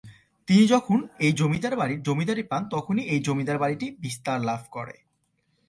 [0.47, 4.95] তিনি যখন এই জমিদার বাড়ির জমিদারি পান তখনই এই জমিদার বাড়িটি বিস্তার লাভ করে।